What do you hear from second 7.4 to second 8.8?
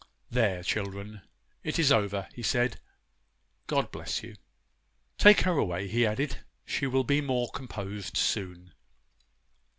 composed soon.